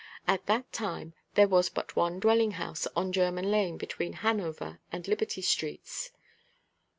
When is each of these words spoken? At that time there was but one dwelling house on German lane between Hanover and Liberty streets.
At 0.27 0.47
that 0.47 0.73
time 0.73 1.13
there 1.35 1.47
was 1.47 1.69
but 1.69 1.95
one 1.95 2.19
dwelling 2.19 2.53
house 2.53 2.87
on 2.95 3.11
German 3.13 3.51
lane 3.51 3.77
between 3.77 4.13
Hanover 4.13 4.79
and 4.91 5.07
Liberty 5.07 5.43
streets. 5.43 6.09